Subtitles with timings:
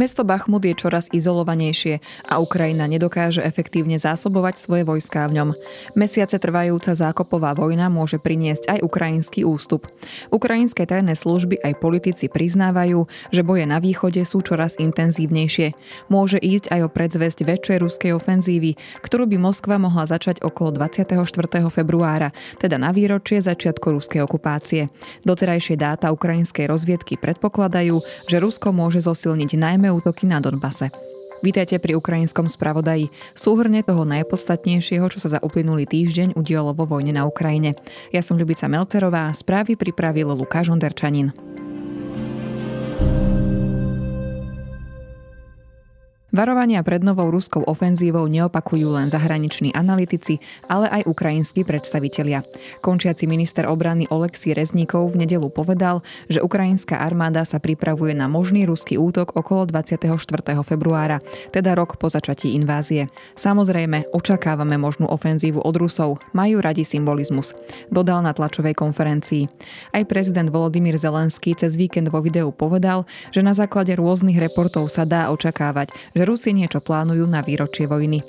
[0.00, 2.00] Mesto Bachmut je čoraz izolovanejšie
[2.32, 5.48] a Ukrajina nedokáže efektívne zásobovať svoje vojská v ňom.
[5.92, 9.84] Mesiace trvajúca zákopová vojna môže priniesť aj ukrajinský ústup.
[10.32, 15.76] Ukrajinské tajné služby aj politici priznávajú, že boje na východe sú čoraz intenzívnejšie.
[16.08, 21.12] Môže ísť aj o predzvesť väčšej ruskej ofenzívy, ktorú by Moskva mohla začať okolo 24.
[21.68, 24.88] februára, teda na výročie začiatku ruskej okupácie.
[25.28, 28.00] Doterajšie dáta ukrajinskej rozviedky predpokladajú,
[28.32, 30.88] že Rusko môže zosilniť najmä útoky na Donbase.
[31.40, 33.08] Vítajte pri ukrajinskom spravodaji.
[33.32, 37.72] Súhrne toho najpodstatnejšieho, čo sa za uplynulý týždeň udialo vo vojne na Ukrajine.
[38.12, 41.32] Ja som Ľubica Melcerová, správy pripravil Lukáš Onderčanin.
[46.40, 50.40] Varovania pred novou ruskou ofenzívou neopakujú len zahraniční analytici,
[50.72, 52.40] ale aj ukrajinskí predstavitelia.
[52.80, 56.00] Končiaci minister obrany Oleksij Rezníkov v nedelu povedal,
[56.32, 60.16] že ukrajinská armáda sa pripravuje na možný ruský útok okolo 24.
[60.64, 61.20] februára,
[61.52, 63.12] teda rok po začatí invázie.
[63.36, 67.52] Samozrejme, očakávame možnú ofenzívu od Rusov, majú radi symbolizmus,
[67.92, 69.44] dodal na tlačovej konferencii.
[69.92, 75.04] Aj prezident Volodymyr Zelenský cez víkend vo videu povedal, že na základe rôznych reportov sa
[75.04, 78.22] dá očakávať, že Rusi niečo plánujú na výročie vojny.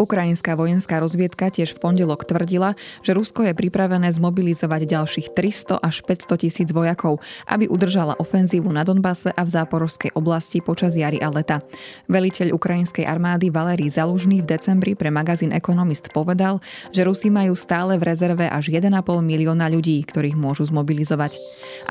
[0.00, 2.72] Ukrajinská vojenská rozviedka tiež v pondelok tvrdila,
[3.04, 8.80] že Rusko je pripravené zmobilizovať ďalších 300 až 500 tisíc vojakov, aby udržala ofenzívu na
[8.80, 11.60] Donbase a v záporovskej oblasti počas jary a leta.
[12.08, 16.64] Veliteľ ukrajinskej armády Valerij Zalužný v decembri pre magazín Economist povedal,
[16.96, 18.88] že Rusi majú stále v rezerve až 1,5
[19.20, 21.36] milióna ľudí, ktorých môžu zmobilizovať.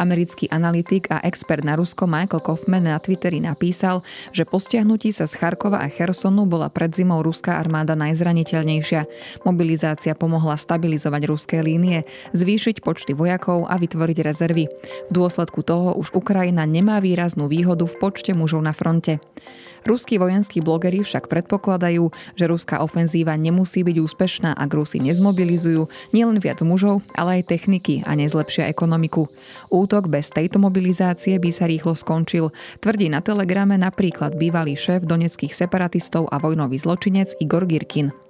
[0.02, 4.02] Americký analytik a expert na Rusko Michael Kaufman na Twitteri napísal,
[4.33, 9.02] že po stiahnutí sa z Charkova a Chersonu bola pred zimou ruská armáda najzraniteľnejšia.
[9.44, 14.72] Mobilizácia pomohla stabilizovať ruské línie, zvýšiť počty vojakov a vytvoriť rezervy.
[15.08, 19.20] V dôsledku toho už Ukrajina nemá výraznú výhodu v počte mužov na fronte.
[19.88, 26.40] Ruskí vojenskí blogeri však predpokladajú, že ruská ofenzíva nemusí byť úspešná, ak Rusi nezmobilizujú nielen
[26.40, 29.28] viac mužov, ale aj techniky a nezlepšia ekonomiku.
[29.72, 32.52] Útok bez tejto mobilizácie by sa rýchlo skončil,
[32.84, 38.29] tvrdí na telegrame napríklad bývalý šéf doneckých separatistov a vojnový zločinec Igor Girkin.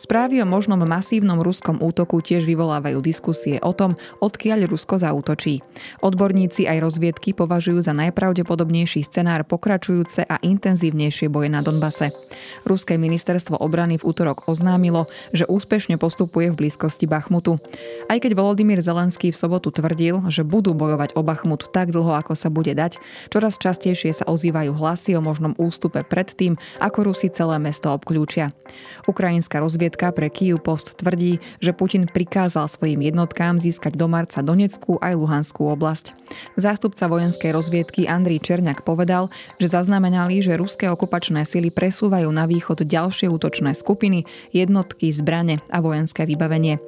[0.00, 3.92] Správy o možnom masívnom ruskom útoku tiež vyvolávajú diskusie o tom,
[4.24, 5.60] odkiaľ Rusko zautočí.
[6.00, 12.16] Odborníci aj rozviedky považujú za najpravdepodobnejší scenár pokračujúce a intenzívnejšie boje na Donbase.
[12.64, 15.04] Ruské ministerstvo obrany v útorok oznámilo,
[15.36, 17.60] že úspešne postupuje v blízkosti Bachmutu.
[18.08, 22.32] Aj keď Volodymyr Zelenský v sobotu tvrdil, že budú bojovať o Bachmut tak dlho, ako
[22.32, 22.96] sa bude dať,
[23.28, 28.56] čoraz častejšie sa ozývajú hlasy o možnom ústupe pred tým, ako Rusi celé mesto obklúčia.
[29.04, 34.38] Ukrajinská rozviedka Rozviedka pre Kyiv Post tvrdí, že Putin prikázal svojim jednotkám získať do marca
[34.38, 36.14] Donetskú aj Luhanskú oblasť.
[36.54, 42.86] Zástupca vojenskej rozviedky Andrej Černiak povedal, že zaznamenali, že ruské okupačné sily presúvajú na východ
[42.86, 46.78] ďalšie útočné skupiny, jednotky, zbrane a vojenské vybavenie.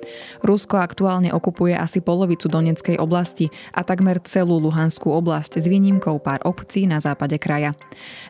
[0.47, 6.39] Rusko aktuálne okupuje asi polovicu Donetskej oblasti a takmer celú Luhanskú oblasť s výnimkou pár
[6.47, 7.75] obcí na západe kraja.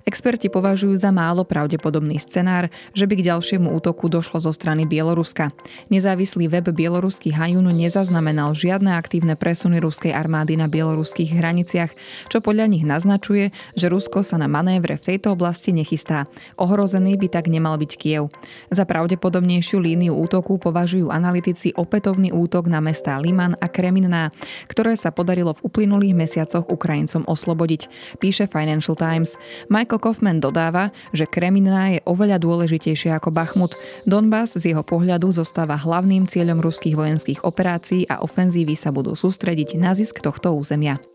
[0.08, 5.50] Experti považujú za málo pravdepodobný scenár, že by k ďalšiemu útoku došlo zo strany Bieloruska.
[5.90, 11.90] Nezávislý web bieloruský Hajun nezaznamenal žiadne aktívne presuny ruskej armády na bieloruských hraniciach,
[12.30, 16.30] čo podľa nich naznačuje, že Rusko sa na manévre v tejto oblasti nechystá.
[16.62, 18.30] Ohrozený by tak nemal byť Kiev.
[18.70, 24.30] Za pravdepodobnejšiu líniu útoku považujú analytici opätovný útok na mestá Liman a Kreminná,
[24.70, 27.90] ktoré sa podarilo v uplynulých mesiacoch Ukrajincom oslobodiť,
[28.22, 29.34] píše Financial Times.
[29.66, 33.74] Michael Kaufman dodáva, že Kreminná je oveľa dôležitejšia ako Bachmut.
[34.04, 39.78] Donbass z jeho pohľadu zostáva hlavným cieľom ruských vojenských operácií a ofenzívy sa budú sústrediť
[39.78, 41.11] na zisk tohto územia.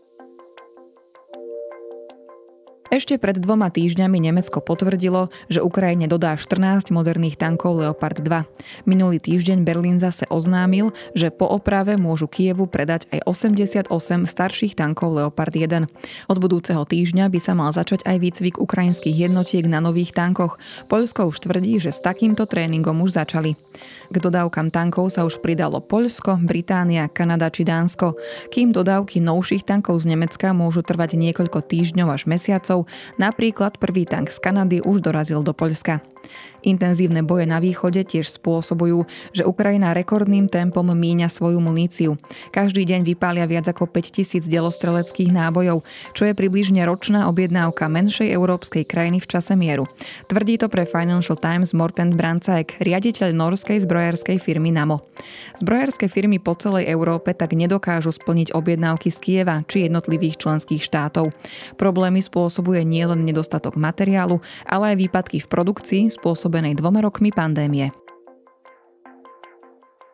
[2.88, 8.88] Ešte pred dvoma týždňami Nemecko potvrdilo, že Ukrajine dodá 14 moderných tankov Leopard 2.
[8.88, 13.92] Minulý týždeň Berlín zase oznámil, že po oprave môžu Kievu predať aj 88
[14.24, 15.84] starších tankov Leopard 1.
[16.32, 20.56] Od budúceho týždňa by sa mal začať aj výcvik ukrajinských jednotiek na nových tankoch.
[20.88, 23.52] Poľsko už tvrdí, že s takýmto tréningom už začali.
[24.08, 28.16] K dodávkam tankov sa už pridalo Poľsko, Británia, Kanada či Dánsko,
[28.48, 32.77] kým dodávky novších tankov z Nemecka môžu trvať niekoľko týždňov až mesiacov,
[33.16, 36.04] napríklad prvý tank z Kanady už dorazil do Poľska.
[36.68, 42.20] Intenzívne boje na východe tiež spôsobujú, že Ukrajina rekordným tempom míňa svoju muníciu.
[42.52, 45.80] Každý deň vypália viac ako 5000 delostreleckých nábojov,
[46.12, 49.88] čo je približne ročná objednávka menšej európskej krajiny v čase mieru.
[50.28, 55.00] Tvrdí to pre Financial Times Morten Brancajek, riaditeľ norskej zbrojarskej firmy NAMO.
[55.56, 61.32] Zbrojarské firmy po celej Európe tak nedokážu splniť objednávky z Kieva či jednotlivých členských štátov.
[61.80, 66.02] Problémy spôsobuje nielen nedostatok materiálu, ale aj výpadky v produkcii
[66.58, 68.07] spôsobenej dvoma rokmi pandémie.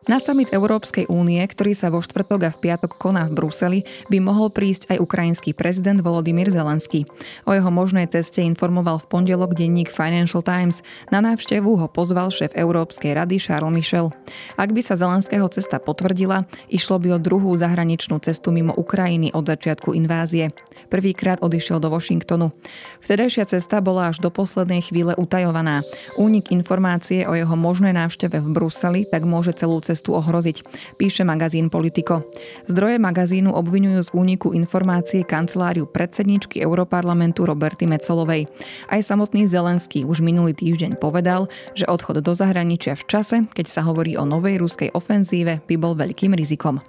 [0.05, 4.21] Na summit Európskej únie, ktorý sa vo štvrtok a v piatok koná v Bruseli, by
[4.21, 7.09] mohol prísť aj ukrajinský prezident Volodymyr Zelenský.
[7.49, 10.85] O jeho možnej ceste informoval v pondelok denník Financial Times.
[11.09, 14.13] Na návštevu ho pozval šéf Európskej rady Charles Michel.
[14.61, 19.49] Ak by sa Zelenského cesta potvrdila, išlo by o druhú zahraničnú cestu mimo Ukrajiny od
[19.49, 20.53] začiatku invázie.
[20.85, 22.53] Prvýkrát odišiel do Washingtonu.
[23.01, 25.81] Vtedajšia cesta bola až do poslednej chvíle utajovaná.
[26.13, 30.67] Únik informácie o jeho možnej návšteve v Bruseli tak môže celú cestu cestu ohroziť,
[30.99, 32.27] píše magazín Politico.
[32.67, 38.51] Zdroje magazínu obvinujú z úniku informácie kanceláriu predsedničky Europarlamentu Roberty Mecolovej.
[38.91, 43.87] Aj samotný Zelenský už minulý týždeň povedal, že odchod do zahraničia v čase, keď sa
[43.87, 46.83] hovorí o novej ruskej ofenzíve, by bol veľkým rizikom.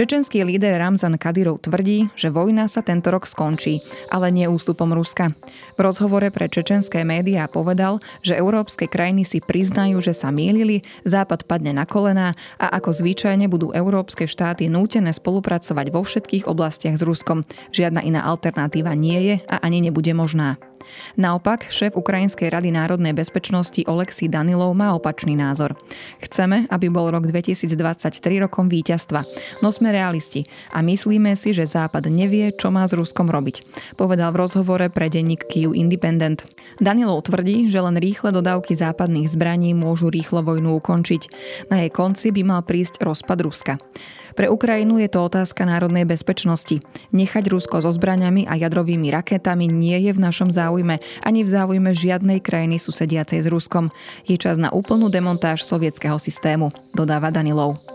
[0.00, 5.36] Čečenský líder Ramzan Kadyrov tvrdí, že vojna sa tento rok skončí, ale nie ústupom Ruska.
[5.76, 11.44] V rozhovore pre čečenské médiá povedal, že európske krajiny si priznajú, že sa mýlili, Západ
[11.44, 17.04] padne na kolená a ako zvyčajne budú európske štáty nútené spolupracovať vo všetkých oblastiach s
[17.04, 17.44] Ruskom.
[17.68, 20.56] Žiadna iná alternatíva nie je a ani nebude možná.
[21.18, 25.74] Naopak, šéf Ukrajinskej rady národnej bezpečnosti Oleksí Danilov má opačný názor.
[26.22, 27.74] Chceme, aby bol rok 2023
[28.42, 29.22] rokom víťazstva.
[29.60, 33.62] No sme realisti a myslíme si, že Západ nevie, čo má s Ruskom robiť,
[33.98, 36.46] povedal v rozhovore pre denník Kyiv Independent.
[36.78, 41.22] Danilov tvrdí, že len rýchle dodávky západných zbraní môžu rýchlo vojnu ukončiť.
[41.68, 43.74] Na jej konci by mal prísť rozpad Ruska.
[44.38, 46.78] Pre Ukrajinu je to otázka národnej bezpečnosti.
[47.10, 51.90] Nechať Rusko so zbraniami a jadrovými raketami nie je v našom záujme, ani v záujme
[51.90, 53.90] žiadnej krajiny susediacej s Ruskom.
[54.28, 57.89] Je čas na úplnú demontáž sovietského systému, dodáva Danilov.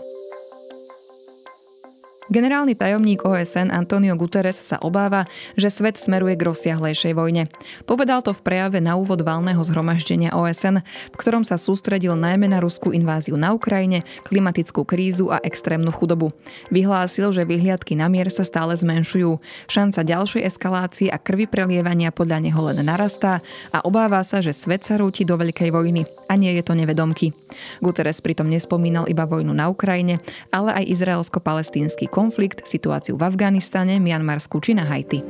[2.26, 7.46] Generálny tajomník OSN Antonio Guterres sa obáva, že svet smeruje k rozsiahlejšej vojne.
[7.86, 12.58] Povedal to v prejave na úvod valného zhromaždenia OSN, v ktorom sa sústredil najmä na
[12.58, 16.34] ruskú inváziu na Ukrajine, klimatickú krízu a extrémnu chudobu.
[16.74, 19.38] Vyhlásil, že vyhliadky na mier sa stále zmenšujú,
[19.70, 23.38] šanca ďalšej eskalácie a krvi prelievania podľa neho len narastá
[23.70, 27.30] a obáva sa, že svet sa rúti do veľkej vojny a nie je to nevedomky.
[27.78, 30.18] Guterres pritom nespomínal iba vojnu na Ukrajine,
[30.50, 35.20] ale aj izraelsko-palestínsky konflikt, situáciu v Afganistane, Mianmarsku či na Haiti.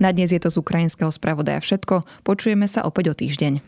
[0.00, 2.24] Na dnes je to z ukrajinského spravodaja všetko.
[2.24, 3.60] Počujeme sa opäť o týždeň.